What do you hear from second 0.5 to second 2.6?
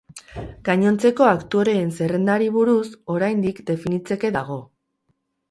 Gainontzeko aktoreen zerrendari